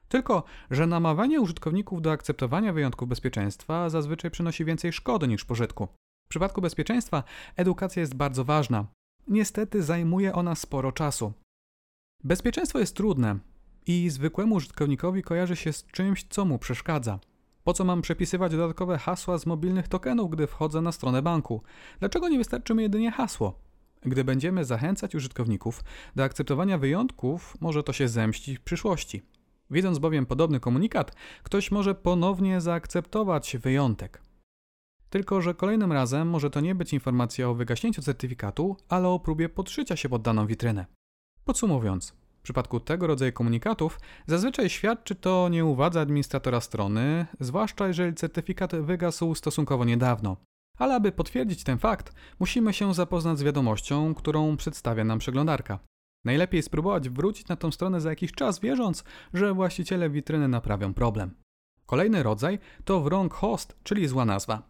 Tylko, 0.08 0.42
że 0.70 0.86
namawianie 0.86 1.40
użytkowników 1.40 2.02
do 2.02 2.12
akceptowania 2.12 2.72
wyjątków 2.72 3.08
bezpieczeństwa 3.08 3.90
zazwyczaj 3.90 4.30
przynosi 4.30 4.64
więcej 4.64 4.92
szkody 4.92 5.28
niż 5.28 5.44
pożytku. 5.44 5.88
W 6.26 6.28
przypadku 6.28 6.60
bezpieczeństwa 6.60 7.22
edukacja 7.56 8.00
jest 8.00 8.14
bardzo 8.14 8.44
ważna. 8.44 8.86
Niestety 9.28 9.82
zajmuje 9.82 10.32
ona 10.32 10.54
sporo 10.54 10.92
czasu. 10.92 11.32
Bezpieczeństwo 12.24 12.78
jest 12.78 12.96
trudne 12.96 13.38
i 13.86 14.10
zwykłemu 14.10 14.54
użytkownikowi 14.54 15.22
kojarzy 15.22 15.56
się 15.56 15.72
z 15.72 15.86
czymś, 15.86 16.26
co 16.30 16.44
mu 16.44 16.58
przeszkadza. 16.58 17.18
Po 17.68 17.72
co 17.72 17.84
mam 17.84 18.02
przepisywać 18.02 18.52
dodatkowe 18.52 18.98
hasła 18.98 19.38
z 19.38 19.46
mobilnych 19.46 19.88
tokenów, 19.88 20.30
gdy 20.30 20.46
wchodzę 20.46 20.80
na 20.80 20.92
stronę 20.92 21.22
banku? 21.22 21.62
Dlaczego 22.00 22.28
nie 22.28 22.38
wystarczy 22.38 22.74
mi 22.74 22.82
jedynie 22.82 23.10
hasło? 23.10 23.58
Gdy 24.02 24.24
będziemy 24.24 24.64
zachęcać 24.64 25.14
użytkowników 25.14 25.84
do 26.16 26.24
akceptowania 26.24 26.78
wyjątków, 26.78 27.56
może 27.60 27.82
to 27.82 27.92
się 27.92 28.08
zemścić 28.08 28.58
w 28.58 28.62
przyszłości. 28.62 29.22
Widząc 29.70 29.98
bowiem 29.98 30.26
podobny 30.26 30.60
komunikat, 30.60 31.14
ktoś 31.42 31.70
może 31.70 31.94
ponownie 31.94 32.60
zaakceptować 32.60 33.56
wyjątek. 33.56 34.22
Tylko, 35.10 35.42
że 35.42 35.54
kolejnym 35.54 35.92
razem 35.92 36.28
może 36.28 36.50
to 36.50 36.60
nie 36.60 36.74
być 36.74 36.92
informacja 36.92 37.48
o 37.48 37.54
wygaśnięciu 37.54 38.02
certyfikatu, 38.02 38.76
ale 38.88 39.08
o 39.08 39.18
próbie 39.18 39.48
podszycia 39.48 39.96
się 39.96 40.08
pod 40.08 40.22
daną 40.22 40.46
witrynę. 40.46 40.86
Podsumowując, 41.44 42.14
przypadku 42.48 42.80
tego 42.80 43.06
rodzaju 43.06 43.32
komunikatów 43.32 44.00
zazwyczaj 44.26 44.70
świadczy 44.70 45.14
to 45.14 45.48
nieuwadze 45.48 46.00
administratora 46.00 46.60
strony, 46.60 47.26
zwłaszcza 47.40 47.88
jeżeli 47.88 48.14
certyfikat 48.14 48.76
wygasł 48.76 49.34
stosunkowo 49.34 49.84
niedawno. 49.84 50.36
Ale 50.78 50.94
aby 50.94 51.12
potwierdzić 51.12 51.64
ten 51.64 51.78
fakt, 51.78 52.12
musimy 52.38 52.72
się 52.72 52.94
zapoznać 52.94 53.38
z 53.38 53.42
wiadomością, 53.42 54.14
którą 54.14 54.56
przedstawia 54.56 55.04
nam 55.04 55.18
przeglądarka. 55.18 55.78
Najlepiej 56.24 56.62
spróbować 56.62 57.08
wrócić 57.08 57.48
na 57.48 57.56
tą 57.56 57.72
stronę 57.72 58.00
za 58.00 58.10
jakiś 58.10 58.32
czas, 58.32 58.60
wierząc, 58.60 59.04
że 59.34 59.54
właściciele 59.54 60.10
witryny 60.10 60.48
naprawią 60.48 60.94
problem. 60.94 61.34
Kolejny 61.86 62.22
rodzaj 62.22 62.58
to 62.84 63.00
wrong 63.00 63.34
host, 63.34 63.76
czyli 63.82 64.08
zła 64.08 64.24
nazwa. 64.24 64.62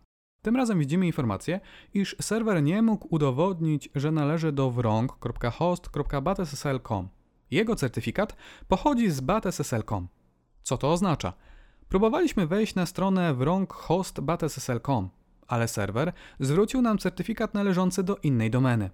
Tym 0.43 0.57
razem 0.57 0.79
widzimy 0.79 1.07
informację, 1.07 1.61
iż 1.95 2.17
serwer 2.21 2.63
nie 2.63 2.83
mógł 2.83 3.07
udowodnić, 3.11 3.89
że 3.95 4.11
należy 4.11 4.53
do 4.53 4.71
wrong.host.batssl.com. 4.71 7.18
Jego 7.51 7.77
certyfikat 7.77 8.37
pochodzi 8.69 9.11
z 9.11 9.21
batssl.com. 9.21 10.09
Co 10.63 10.79
to 10.79 10.93
oznacza? 10.93 11.33
Próbowaliśmy 11.89 12.47
wejść 12.47 12.75
na 12.75 12.87
stronę 12.87 13.35
wrong.host.batssl.com, 13.35 15.11
ale 15.47 15.69
serwer 15.69 16.13
zwrócił 16.41 16.83
nam 16.83 16.99
certyfikat 16.99 17.55
należący 17.55 18.03
do 18.03 18.17
innej 18.17 18.51
domeny. 18.51 18.91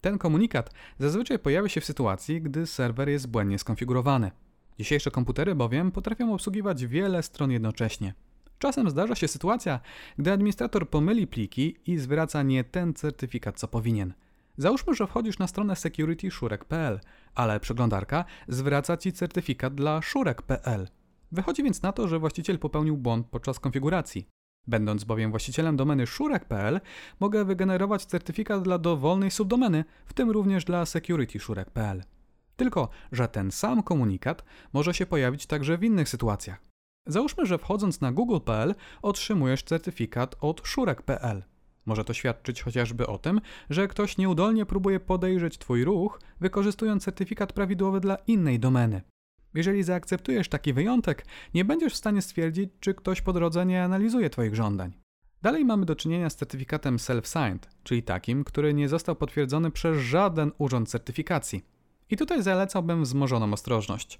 Ten 0.00 0.18
komunikat 0.18 0.70
zazwyczaj 0.98 1.38
pojawia 1.38 1.68
się 1.68 1.80
w 1.80 1.84
sytuacji, 1.84 2.42
gdy 2.42 2.66
serwer 2.66 3.08
jest 3.08 3.28
błędnie 3.28 3.58
skonfigurowany. 3.58 4.30
Dzisiejsze 4.78 5.10
komputery 5.10 5.54
bowiem 5.54 5.92
potrafią 5.92 6.34
obsługiwać 6.34 6.86
wiele 6.86 7.22
stron 7.22 7.50
jednocześnie. 7.50 8.14
Czasem 8.58 8.90
zdarza 8.90 9.14
się 9.14 9.28
sytuacja, 9.28 9.80
gdy 10.18 10.32
administrator 10.32 10.90
pomyli 10.90 11.26
pliki 11.26 11.76
i 11.86 11.98
zwraca 11.98 12.42
nie 12.42 12.64
ten 12.64 12.94
certyfikat, 12.94 13.58
co 13.58 13.68
powinien. 13.68 14.14
Załóżmy, 14.56 14.94
że 14.94 15.06
wchodzisz 15.06 15.38
na 15.38 15.46
stronę 15.46 15.76
securityszurek.pl, 15.76 17.00
ale 17.34 17.60
przeglądarka 17.60 18.24
zwraca 18.48 18.96
Ci 18.96 19.12
certyfikat 19.12 19.74
dla 19.74 20.02
szurek.pl. 20.02 20.88
Wychodzi 21.32 21.62
więc 21.62 21.82
na 21.82 21.92
to, 21.92 22.08
że 22.08 22.18
właściciel 22.18 22.58
popełnił 22.58 22.96
błąd 22.96 23.26
podczas 23.26 23.60
konfiguracji. 23.60 24.28
Będąc 24.66 25.04
bowiem 25.04 25.30
właścicielem 25.30 25.76
domeny 25.76 26.06
szurek.pl, 26.06 26.80
mogę 27.20 27.44
wygenerować 27.44 28.04
certyfikat 28.04 28.62
dla 28.62 28.78
dowolnej 28.78 29.30
subdomeny, 29.30 29.84
w 30.06 30.12
tym 30.12 30.30
również 30.30 30.64
dla 30.64 30.86
securityszurek.pl. 30.86 32.02
Tylko, 32.56 32.88
że 33.12 33.28
ten 33.28 33.50
sam 33.50 33.82
komunikat 33.82 34.44
może 34.72 34.94
się 34.94 35.06
pojawić 35.06 35.46
także 35.46 35.78
w 35.78 35.84
innych 35.84 36.08
sytuacjach. 36.08 36.60
Załóżmy, 37.06 37.46
że 37.46 37.58
wchodząc 37.58 38.00
na 38.00 38.12
google.pl 38.12 38.74
otrzymujesz 39.02 39.62
certyfikat 39.62 40.36
od 40.40 40.66
szurek.pl. 40.66 41.42
Może 41.86 42.04
to 42.04 42.14
świadczyć 42.14 42.62
chociażby 42.62 43.06
o 43.06 43.18
tym, 43.18 43.40
że 43.70 43.88
ktoś 43.88 44.18
nieudolnie 44.18 44.66
próbuje 44.66 45.00
podejrzeć 45.00 45.58
Twój 45.58 45.84
ruch, 45.84 46.20
wykorzystując 46.40 47.04
certyfikat 47.04 47.52
prawidłowy 47.52 48.00
dla 48.00 48.16
innej 48.16 48.60
domeny. 48.60 49.02
Jeżeli 49.54 49.82
zaakceptujesz 49.82 50.48
taki 50.48 50.72
wyjątek, 50.72 51.26
nie 51.54 51.64
będziesz 51.64 51.92
w 51.92 51.96
stanie 51.96 52.22
stwierdzić, 52.22 52.70
czy 52.80 52.94
ktoś 52.94 53.20
po 53.20 53.32
drodze 53.32 53.66
nie 53.66 53.84
analizuje 53.84 54.30
Twoich 54.30 54.54
żądań. 54.54 54.92
Dalej 55.42 55.64
mamy 55.64 55.86
do 55.86 55.96
czynienia 55.96 56.30
z 56.30 56.36
certyfikatem 56.36 56.96
self-signed, 56.96 57.68
czyli 57.82 58.02
takim, 58.02 58.44
który 58.44 58.74
nie 58.74 58.88
został 58.88 59.16
potwierdzony 59.16 59.70
przez 59.70 59.98
żaden 59.98 60.52
urząd 60.58 60.88
certyfikacji. 60.88 61.64
I 62.10 62.16
tutaj 62.16 62.42
zalecałbym 62.42 63.02
wzmożoną 63.02 63.52
ostrożność. 63.52 64.18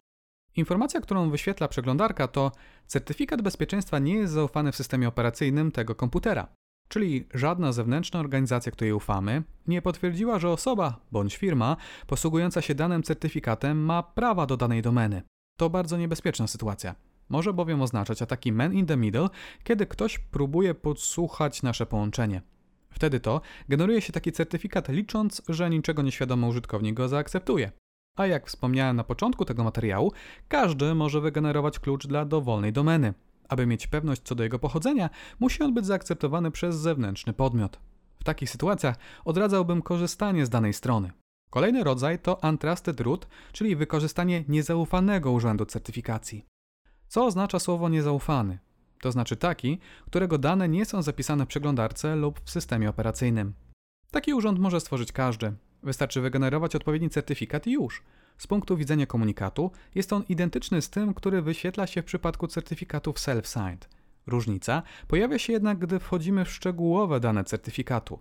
Informacja, 0.57 1.01
którą 1.01 1.31
wyświetla 1.31 1.69
przeglądarka 1.69 2.29
to 2.29 2.53
certyfikat 2.87 3.43
bezpieczeństwa 3.43 3.99
nie 3.99 4.15
jest 4.15 4.33
zaufany 4.33 4.73
w 4.73 4.77
systemie 4.77 5.09
operacyjnym 5.09 5.73
tego 5.73 5.95
komputera. 5.95 6.49
Czyli 6.89 7.27
żadna 7.35 7.73
zewnętrzna 7.73 8.21
organizacja, 8.21 8.73
której 8.73 8.93
ufamy, 8.93 9.43
nie 9.67 9.83
potwierdziła, 9.83 10.39
że 10.39 10.51
osoba 10.51 11.01
bądź 11.13 11.37
firma 11.37 11.77
posługująca 12.07 12.63
się 12.63 12.75
danym 12.75 13.03
certyfikatem 13.03 13.85
ma 13.85 14.03
prawa 14.03 14.47
do 14.47 14.57
danej 14.57 14.83
domeny. 14.83 15.23
To 15.57 15.71
bardzo 15.71 15.97
niebezpieczna 15.97 16.47
sytuacja. 16.47 16.95
Może 17.29 17.53
bowiem 17.53 17.83
oznaczać 17.83 18.23
ataki 18.23 18.53
man 18.53 18.75
in 18.75 18.87
the 18.87 18.97
middle, 18.97 19.29
kiedy 19.65 19.87
ktoś 19.87 20.19
próbuje 20.19 20.75
podsłuchać 20.75 21.63
nasze 21.63 21.87
połączenie. 21.87 22.43
Wtedy 22.91 23.21
to 23.21 23.41
generuje 23.69 24.01
się 24.01 24.13
taki 24.13 24.33
certyfikat 24.33 24.89
licząc, 24.89 25.43
że 25.49 25.71
niczego 25.71 26.03
nieświadomy 26.03 26.47
użytkownik 26.47 26.95
go 26.95 27.09
zaakceptuje. 27.09 27.73
A 28.17 28.27
jak 28.27 28.47
wspomniałem 28.47 28.97
na 28.97 29.05
początku 29.05 29.45
tego 29.45 29.65
materiału, 29.65 30.13
każdy 30.49 30.95
może 30.95 31.21
wygenerować 31.21 31.79
klucz 31.79 32.07
dla 32.07 32.25
dowolnej 32.25 32.73
domeny. 32.73 33.15
Aby 33.49 33.67
mieć 33.67 33.87
pewność 33.87 34.23
co 34.23 34.35
do 34.35 34.43
jego 34.43 34.59
pochodzenia, 34.59 35.11
musi 35.41 35.63
on 35.63 35.75
być 35.75 35.87
zaakceptowany 35.87 36.51
przez 36.51 36.77
zewnętrzny 36.77 37.33
podmiot. 37.33 37.81
W 38.21 38.25
takich 38.25 38.51
sytuacjach 38.51 38.97
odradzałbym 39.25 39.83
korzystanie 39.83 40.47
z 40.47 40.51
danej 40.51 40.73
strony. 40.73 41.11
Kolejny 41.51 41.85
rodzaj 41.85 42.19
to 42.19 42.39
untrusted 42.43 43.01
root, 43.01 43.29
czyli 43.53 43.77
wykorzystanie 43.77 44.45
niezaufanego 44.49 45.33
urzędu 45.33 45.67
certyfikacji. 45.67 46.45
Co 47.09 47.27
oznacza 47.27 47.59
słowo 47.59 47.89
niezaufany? 47.89 48.59
To 49.01 49.13
znaczy 49.13 49.37
taki, 49.37 49.79
którego 50.07 50.39
dane 50.39 50.69
nie 50.69 50.85
są 50.85 51.03
zapisane 51.03 51.45
w 51.45 51.49
przeglądarce 51.49 52.17
lub 52.17 52.41
w 52.45 52.51
systemie 52.51 52.91
operacyjnym. 52.91 53.55
Taki 54.11 54.35
urząd 54.35 54.59
może 54.59 54.81
stworzyć 54.81 55.13
każdy. 55.13 55.53
Wystarczy 55.83 56.21
wygenerować 56.21 56.77
odpowiedni 56.77 57.11
certyfikat 57.11 57.67
i 57.67 57.73
już. 57.73 58.03
Z 58.39 58.47
punktu 58.47 58.77
widzenia 58.77 59.07
komunikatu 59.07 59.71
jest 59.95 60.13
on 60.13 60.25
identyczny 60.29 60.83
z 60.83 60.91
tym, 60.91 61.15
który 61.15 61.43
wyświetla 61.43 61.87
się 61.87 62.03
w 62.03 62.05
przypadku 62.05 62.47
certyfikatów 62.49 63.17
self-signed. 63.17 63.89
Różnica 64.27 64.83
pojawia 65.09 65.39
się 65.39 65.53
jednak, 65.53 65.79
gdy 65.79 65.99
wchodzimy 65.99 66.45
w 66.45 66.51
szczegółowe 66.51 67.21
dane 67.21 67.45
certyfikatu. 67.45 68.19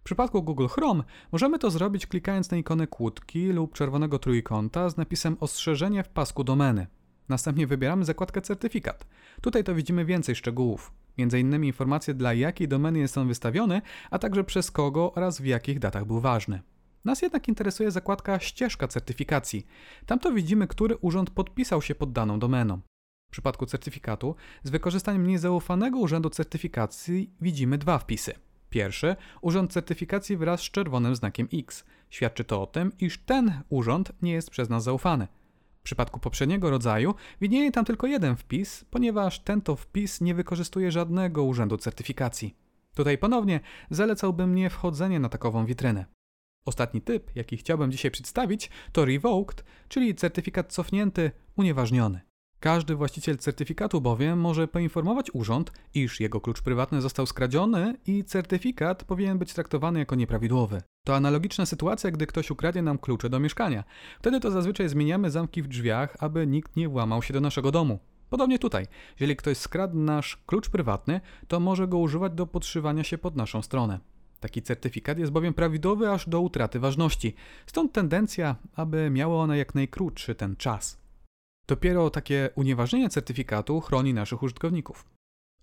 W 0.00 0.02
przypadku 0.02 0.42
Google 0.42 0.66
Chrome 0.66 1.04
możemy 1.32 1.58
to 1.58 1.70
zrobić 1.70 2.06
klikając 2.06 2.50
na 2.50 2.56
ikonę 2.56 2.86
kłódki 2.86 3.46
lub 3.46 3.74
czerwonego 3.74 4.18
trójkąta 4.18 4.90
z 4.90 4.96
napisem 4.96 5.36
ostrzeżenie 5.40 6.04
w 6.04 6.08
pasku 6.08 6.44
domeny. 6.44 6.86
Następnie 7.28 7.66
wybieramy 7.66 8.04
zakładkę 8.04 8.42
certyfikat. 8.42 9.06
Tutaj 9.40 9.64
to 9.64 9.74
widzimy 9.74 10.04
więcej 10.04 10.34
szczegółów, 10.34 10.92
m.in. 11.18 11.64
informacje 11.64 12.14
dla 12.14 12.34
jakiej 12.34 12.68
domeny 12.68 12.98
jest 12.98 13.18
on 13.18 13.28
wystawiony, 13.28 13.82
a 14.10 14.18
także 14.18 14.44
przez 14.44 14.70
kogo 14.70 15.12
oraz 15.14 15.40
w 15.40 15.44
jakich 15.44 15.78
datach 15.78 16.04
był 16.04 16.20
ważny. 16.20 16.62
Nas 17.04 17.22
jednak 17.22 17.48
interesuje 17.48 17.90
zakładka 17.90 18.40
ścieżka 18.40 18.88
certyfikacji. 18.88 19.66
Tam 20.06 20.18
to 20.18 20.32
widzimy, 20.32 20.66
który 20.66 20.96
urząd 20.96 21.30
podpisał 21.30 21.82
się 21.82 21.94
pod 21.94 22.12
daną 22.12 22.38
domeną. 22.38 22.80
W 23.28 23.30
przypadku 23.30 23.66
certyfikatu 23.66 24.34
z 24.62 24.70
wykorzystaniem 24.70 25.26
niezaufanego 25.26 25.98
urzędu 25.98 26.30
certyfikacji 26.30 27.30
widzimy 27.40 27.78
dwa 27.78 27.98
wpisy. 27.98 28.34
Pierwszy, 28.70 29.16
urząd 29.40 29.72
certyfikacji 29.72 30.36
wraz 30.36 30.60
z 30.60 30.70
czerwonym 30.70 31.16
znakiem 31.16 31.48
X. 31.54 31.84
Świadczy 32.10 32.44
to 32.44 32.62
o 32.62 32.66
tym, 32.66 32.92
iż 33.00 33.18
ten 33.18 33.62
urząd 33.68 34.12
nie 34.22 34.32
jest 34.32 34.50
przez 34.50 34.68
nas 34.68 34.84
zaufany. 34.84 35.28
W 35.80 35.82
przypadku 35.82 36.20
poprzedniego 36.20 36.70
rodzaju 36.70 37.14
widnieje 37.40 37.72
tam 37.72 37.84
tylko 37.84 38.06
jeden 38.06 38.36
wpis, 38.36 38.84
ponieważ 38.90 39.40
ten 39.40 39.60
to 39.62 39.76
wpis 39.76 40.20
nie 40.20 40.34
wykorzystuje 40.34 40.92
żadnego 40.92 41.44
urzędu 41.44 41.76
certyfikacji. 41.76 42.56
Tutaj 42.94 43.18
ponownie 43.18 43.60
zalecałbym 43.90 44.54
nie 44.54 44.70
wchodzenie 44.70 45.20
na 45.20 45.28
takową 45.28 45.66
witrynę. 45.66 46.17
Ostatni 46.68 47.00
typ, 47.00 47.36
jaki 47.36 47.56
chciałbym 47.56 47.92
dzisiaj 47.92 48.10
przedstawić, 48.10 48.70
to 48.92 49.04
revoked, 49.04 49.64
czyli 49.88 50.14
certyfikat 50.14 50.72
cofnięty, 50.72 51.30
unieważniony. 51.56 52.20
Każdy 52.60 52.94
właściciel 52.94 53.38
certyfikatu 53.38 54.00
bowiem 54.00 54.40
może 54.40 54.68
poinformować 54.68 55.30
urząd, 55.34 55.72
iż 55.94 56.20
jego 56.20 56.40
klucz 56.40 56.62
prywatny 56.62 57.00
został 57.00 57.26
skradziony 57.26 57.96
i 58.06 58.24
certyfikat 58.24 59.04
powinien 59.04 59.38
być 59.38 59.52
traktowany 59.52 59.98
jako 59.98 60.14
nieprawidłowy. 60.14 60.82
To 61.06 61.16
analogiczna 61.16 61.66
sytuacja, 61.66 62.10
gdy 62.10 62.26
ktoś 62.26 62.50
ukradnie 62.50 62.82
nam 62.82 62.98
klucze 62.98 63.30
do 63.30 63.40
mieszkania. 63.40 63.84
Wtedy 64.18 64.40
to 64.40 64.50
zazwyczaj 64.50 64.88
zmieniamy 64.88 65.30
zamki 65.30 65.62
w 65.62 65.68
drzwiach, 65.68 66.16
aby 66.18 66.46
nikt 66.46 66.76
nie 66.76 66.88
włamał 66.88 67.22
się 67.22 67.34
do 67.34 67.40
naszego 67.40 67.70
domu. 67.72 67.98
Podobnie 68.30 68.58
tutaj, 68.58 68.86
jeżeli 69.20 69.36
ktoś 69.36 69.56
skradł 69.56 69.98
nasz 69.98 70.36
klucz 70.46 70.68
prywatny, 70.70 71.20
to 71.48 71.60
może 71.60 71.88
go 71.88 71.98
używać 71.98 72.32
do 72.32 72.46
podszywania 72.46 73.04
się 73.04 73.18
pod 73.18 73.36
naszą 73.36 73.62
stronę. 73.62 73.98
Taki 74.40 74.62
certyfikat 74.62 75.18
jest 75.18 75.32
bowiem 75.32 75.54
prawidłowy 75.54 76.10
aż 76.10 76.28
do 76.28 76.40
utraty 76.40 76.80
ważności, 76.80 77.34
stąd 77.66 77.92
tendencja, 77.92 78.56
aby 78.74 79.10
miało 79.10 79.40
one 79.40 79.58
jak 79.58 79.74
najkrótszy 79.74 80.34
ten 80.34 80.56
czas. 80.56 80.98
Dopiero 81.66 82.10
takie 82.10 82.50
unieważnienie 82.54 83.08
certyfikatu 83.08 83.80
chroni 83.80 84.14
naszych 84.14 84.42
użytkowników. 84.42 85.04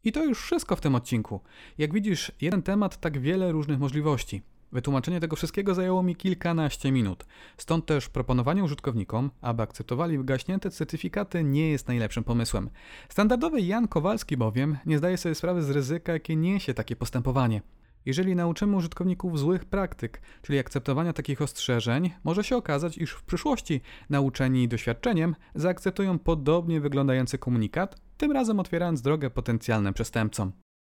I 0.03 0.11
to 0.11 0.23
już 0.23 0.41
wszystko 0.41 0.75
w 0.75 0.81
tym 0.81 0.95
odcinku. 0.95 1.41
Jak 1.77 1.93
widzisz, 1.93 2.31
jeden 2.41 2.61
temat, 2.61 2.99
tak 2.99 3.17
wiele 3.17 3.51
różnych 3.51 3.79
możliwości. 3.79 4.41
Wytłumaczenie 4.71 5.19
tego 5.19 5.35
wszystkiego 5.35 5.75
zajęło 5.75 6.03
mi 6.03 6.15
kilkanaście 6.15 6.91
minut. 6.91 7.25
Stąd 7.57 7.85
też 7.85 8.09
proponowanie 8.09 8.63
użytkownikom, 8.63 9.31
aby 9.41 9.63
akceptowali 9.63 10.17
wygaśnięte 10.17 10.71
certyfikaty, 10.71 11.43
nie 11.43 11.69
jest 11.69 11.88
najlepszym 11.88 12.23
pomysłem. 12.23 12.69
Standardowy 13.09 13.61
Jan 13.61 13.88
Kowalski 13.88 14.38
bowiem 14.38 14.77
nie 14.85 14.97
zdaje 14.97 15.17
sobie 15.17 15.35
sprawy 15.35 15.63
z 15.63 15.69
ryzyka, 15.69 16.13
jakie 16.13 16.35
niesie 16.35 16.73
takie 16.73 16.95
postępowanie. 16.95 17.61
Jeżeli 18.06 18.36
nauczymy 18.36 18.76
użytkowników 18.76 19.39
złych 19.39 19.65
praktyk, 19.65 20.22
czyli 20.41 20.60
akceptowania 20.60 21.13
takich 21.13 21.41
ostrzeżeń, 21.41 22.12
może 22.24 22.44
się 22.44 22.58
okazać, 22.58 22.98
iż 22.98 23.12
w 23.12 23.24
przyszłości 23.24 23.82
nauczeni 24.10 24.68
doświadczeniem 24.68 25.36
zaakceptują 25.56 26.20
podobnie 26.20 26.82
wyglądający 26.82 27.38
komunikat, 27.38 27.96
tym 28.18 28.32
razem 28.32 28.60
otwierając 28.60 29.02
drogę 29.02 29.30
potencjalnym 29.30 29.94
przestępcom. 29.94 30.52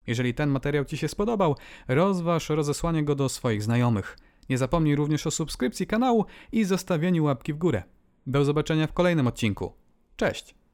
Jeżeli 0.06 0.34
ten 0.34 0.50
materiał 0.50 0.84
Ci 0.84 0.96
się 0.96 1.08
spodobał, 1.08 1.56
rozważ 1.88 2.48
rozesłanie 2.48 3.04
go 3.04 3.14
do 3.14 3.28
swoich 3.28 3.62
znajomych. 3.62 4.18
Nie 4.48 4.58
zapomnij 4.58 4.96
również 4.96 5.26
o 5.26 5.30
subskrypcji 5.30 5.86
kanału 5.86 6.24
i 6.52 6.64
zostawieniu 6.64 7.24
łapki 7.24 7.52
w 7.52 7.58
górę. 7.58 7.82
Do 8.26 8.44
zobaczenia 8.44 8.86
w 8.86 8.92
kolejnym 8.92 9.26
odcinku. 9.26 9.72
Cześć! 10.16 10.65